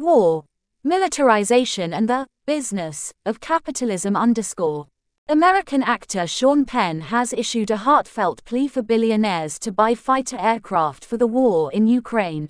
[0.00, 0.46] War,
[0.82, 4.86] Militarization and the Business of Capitalism underscore.
[5.28, 11.04] American actor Sean Penn has issued a heartfelt plea for billionaires to buy fighter aircraft
[11.04, 12.48] for the war in Ukraine.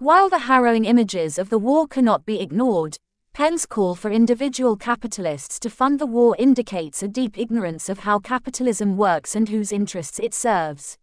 [0.00, 2.98] While the harrowing images of the war cannot be ignored,
[3.32, 8.18] Penn's call for individual capitalists to fund the war indicates a deep ignorance of how
[8.18, 10.98] capitalism works and whose interests it serves.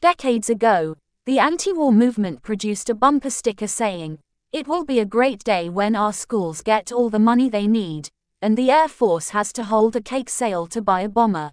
[0.00, 4.20] Decades ago, the anti war movement produced a bumper sticker saying,
[4.56, 8.08] It will be a great day when our schools get all the money they need,
[8.40, 11.52] and the Air Force has to hold a cake sale to buy a bomber.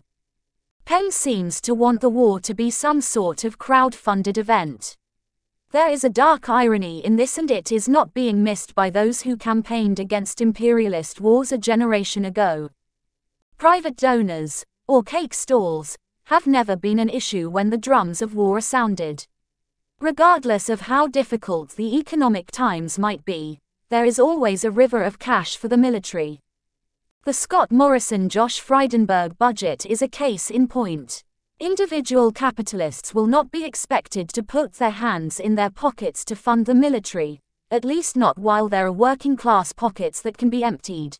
[0.85, 4.95] Penn seems to want the war to be some sort of crowd funded event.
[5.71, 9.23] There is a dark irony in this, and it is not being missed by those
[9.23, 12.69] who campaigned against imperialist wars a generation ago.
[13.57, 15.97] Private donors, or cake stalls,
[16.27, 19.27] have never been an issue when the drums of war are sounded.
[20.03, 25.17] Regardless of how difficult the economic times might be, there is always a river of
[25.17, 26.41] cash for the military.
[27.23, 31.23] The Scott Morrison Josh Frydenberg budget is a case in point.
[31.57, 36.65] Individual capitalists will not be expected to put their hands in their pockets to fund
[36.65, 37.39] the military,
[37.71, 41.17] at least not while there are working class pockets that can be emptied.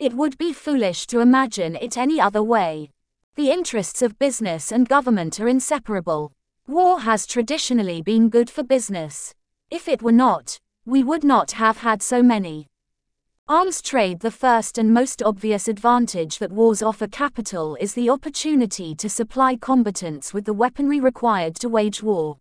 [0.00, 2.90] It would be foolish to imagine it any other way.
[3.36, 6.32] The interests of business and government are inseparable.
[6.66, 9.34] War has traditionally been good for business.
[9.70, 12.68] If it were not, we would not have had so many.
[13.48, 18.94] Arms trade The first and most obvious advantage that wars offer capital is the opportunity
[18.94, 22.38] to supply combatants with the weaponry required to wage war.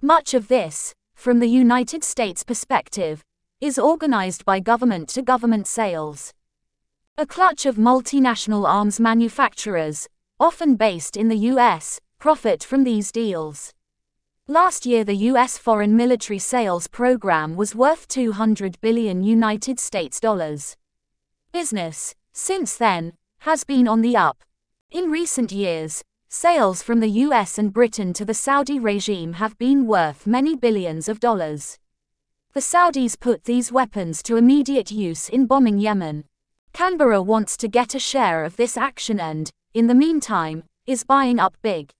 [0.00, 3.22] Much of this, from the United States perspective,
[3.60, 6.32] is organized by government to government sales.
[7.16, 10.08] A clutch of multinational arms manufacturers,
[10.40, 13.72] often based in the US, profit from these deals.
[14.46, 20.76] Last year the US foreign military sales program was worth 200 billion United States dollars.
[21.50, 24.44] Business, since then, has been on the up.
[24.92, 29.88] In recent years, sales from the US and Britain to the Saudi regime have been
[29.88, 31.76] worth many billions of dollars.
[32.52, 36.22] The Saudis put these weapons to immediate use in bombing Yemen.
[36.72, 41.40] Canberra wants to get a share of this action and, in the meantime, is buying
[41.40, 41.92] up big.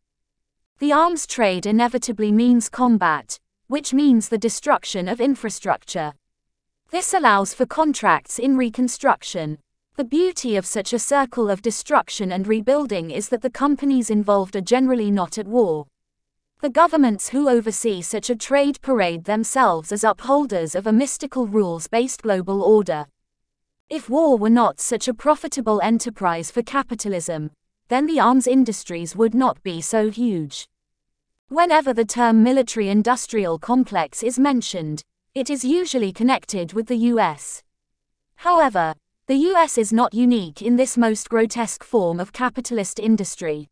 [0.78, 3.38] The arms trade inevitably means combat,
[3.68, 6.12] which means the destruction of infrastructure.
[6.90, 9.58] This allows for contracts in reconstruction.
[9.96, 14.56] The beauty of such a circle of destruction and rebuilding is that the companies involved
[14.56, 15.86] are generally not at war.
[16.60, 21.88] The governments who oversee such a trade parade themselves as upholders of a mystical rules
[21.88, 23.06] based global order.
[23.88, 27.50] If war were not such a profitable enterprise for capitalism,
[27.92, 30.66] then the arms industries would not be so huge.
[31.48, 35.02] Whenever the term military industrial complex is mentioned,
[35.34, 37.62] it is usually connected with the US.
[38.36, 38.94] However,
[39.26, 43.68] the US is not unique in this most grotesque form of capitalist industry.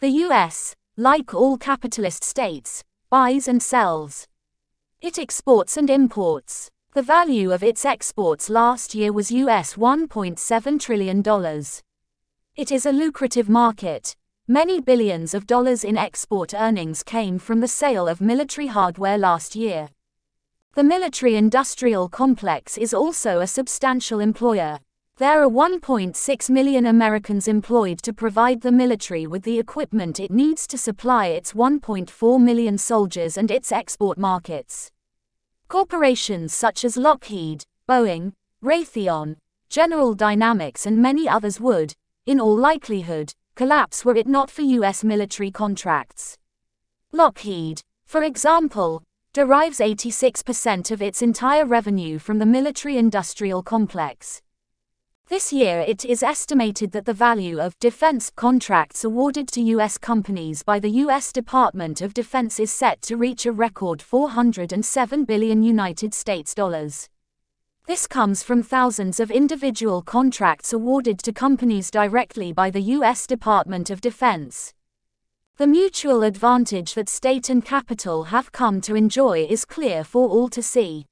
[0.00, 4.26] The US, like all capitalist states, buys and sells.
[5.00, 6.70] It exports and imports.
[6.92, 11.22] The value of its exports last year was US $1.7 trillion.
[12.56, 14.16] It is a lucrative market,
[14.52, 19.54] Many billions of dollars in export earnings came from the sale of military hardware last
[19.54, 19.90] year.
[20.74, 24.80] The military industrial complex is also a substantial employer.
[25.18, 30.66] There are 1.6 million Americans employed to provide the military with the equipment it needs
[30.66, 34.90] to supply its 1.4 million soldiers and its export markets.
[35.68, 38.32] Corporations such as Lockheed, Boeing,
[38.64, 39.36] Raytheon,
[39.68, 41.94] General Dynamics, and many others would,
[42.26, 45.02] in all likelihood, collapse were it not for U.S.
[45.02, 46.36] military contracts.
[47.12, 54.42] Lockheed, for example, derives 86% of its entire revenue from the military industrial complex.
[55.28, 59.96] This year, it is estimated that the value of defense contracts awarded to U.S.
[59.96, 61.32] companies by the U.S.
[61.32, 67.08] Department of Defense is set to reach a record 407 billion United States dollars.
[67.90, 73.26] This comes from thousands of individual contracts awarded to companies directly by the U.S.
[73.26, 74.72] Department of Defense.
[75.56, 80.48] The mutual advantage that state and capital have come to enjoy is clear for all
[80.50, 81.06] to see.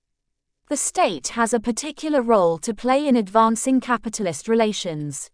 [0.68, 5.32] The state has a particular role to play in advancing capitalist relations.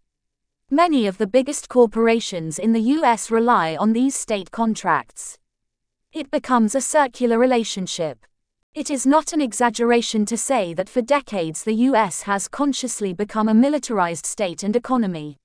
[0.71, 5.37] Many of the biggest corporations in the US rely on these state contracts.
[6.11, 8.25] It becomes a circular relationship.
[8.75, 13.49] It is not an exaggeration to say that for decades the US has consciously become
[13.49, 15.37] a militarized state and economy.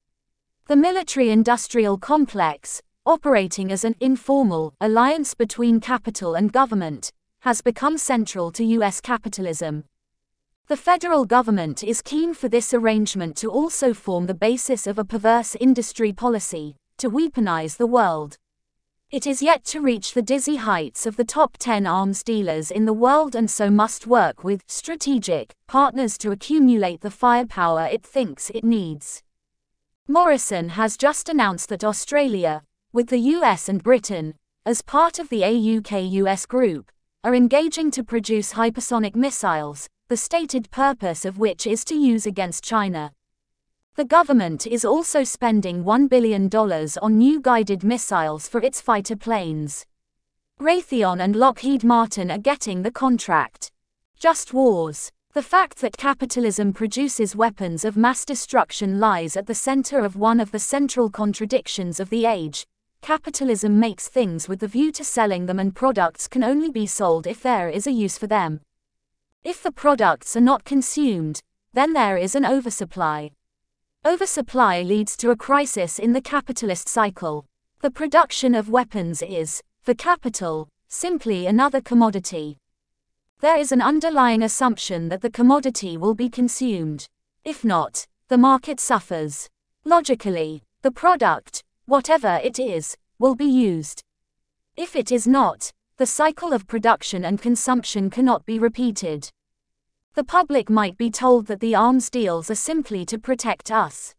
[0.66, 7.12] The military industrial complex, operating as an informal alliance between capital and government,
[7.42, 9.84] has become central to US capitalism.
[10.68, 15.06] The federal government is keen for this arrangement to also form the basis of a
[15.06, 18.40] perverse industry policy to weaponize the world.
[19.12, 22.86] It is yet to reach the dizzy heights of the top 10 arms dealers in
[22.86, 28.52] the world and so must work with strategic partners to accumulate the firepower it thinks
[28.52, 29.24] it needs.
[30.08, 32.62] Morrison has just announced that Australia,
[32.94, 36.92] with the US and Britain, as part of the AUKUS group,
[37.24, 42.64] are engaging to produce hypersonic missiles, the stated purpose of which is to use against
[42.64, 43.12] China.
[44.00, 49.86] The government is also spending $1 billion on new guided missiles for its fighter planes.
[50.58, 53.74] Raytheon and Lockheed Martin are getting the contract.
[54.18, 55.12] Just wars.
[55.34, 60.40] The fact that capitalism produces weapons of mass destruction lies at the center of one
[60.40, 62.66] of the central contradictions of the age.
[63.02, 67.28] Capitalism makes things with the view to selling them, and products can only be sold
[67.28, 68.62] if there is a use for them.
[69.44, 71.42] If the products are not consumed,
[71.74, 73.32] then there is an oversupply.
[74.06, 77.46] Oversupply leads to a crisis in the capitalist cycle.
[77.82, 82.60] The production of weapons is, for capital, simply another commodity.
[83.42, 87.08] There is an underlying assumption that the commodity will be consumed.
[87.44, 89.50] If not, the market suffers.
[89.84, 94.02] Logically, the product, whatever it is, will be used.
[94.78, 99.30] If it is not, the cycle of production and consumption cannot be repeated.
[100.16, 104.16] The public might be told that the arms deals are simply to protect us.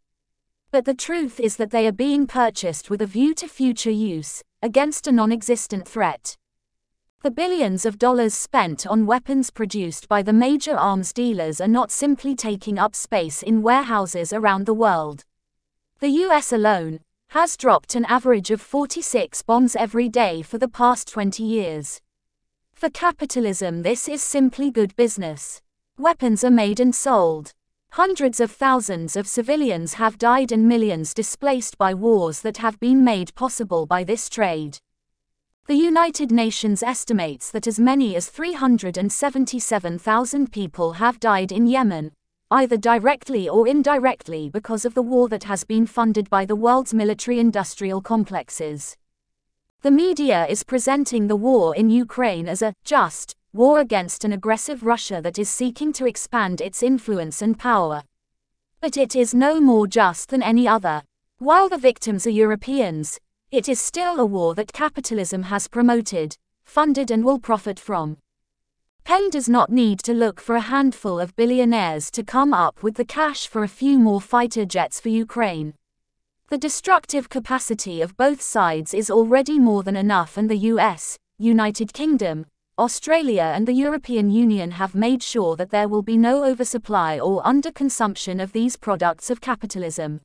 [0.70, 4.42] But the truth is that they are being purchased with a view to future use,
[4.62, 6.37] against a non existent threat.
[7.22, 11.90] The billions of dollars spent on weapons produced by the major arms dealers are not
[11.90, 15.25] simply taking up space in warehouses around the world.
[15.98, 21.08] The US alone has dropped an average of 46 bombs every day for the past
[21.08, 22.00] 20 years.
[22.72, 25.60] For capitalism, this is simply good business.
[26.00, 27.52] Weapons are made and sold.
[27.91, 33.05] Hundreds of thousands of civilians have died and millions displaced by wars that have been
[33.05, 34.79] made possible by this trade.
[35.67, 42.12] The United Nations estimates that as many as 377,000 people have died in Yemen,
[42.50, 46.94] either directly or indirectly because of the war that has been funded by the world's
[46.94, 48.96] military industrial complexes.
[49.82, 54.85] The media is presenting the war in Ukraine as a just war against an aggressive
[54.85, 58.02] Russia that is seeking to expand its influence and power.
[58.81, 61.02] But it is no more just than any other.
[61.38, 63.19] While the victims are Europeans,
[63.50, 68.19] it is still a war that capitalism has promoted, funded, and will profit from.
[69.02, 72.94] Penn does not need to look for a handful of billionaires to come up with
[72.94, 75.75] the cash for a few more fighter jets for Ukraine.
[76.49, 81.93] The destructive capacity of both sides is already more than enough, and the US, United
[81.93, 82.46] Kingdom,
[82.81, 87.43] Australia and the European Union have made sure that there will be no oversupply or
[87.43, 90.23] underconsumption of these products of capitalism.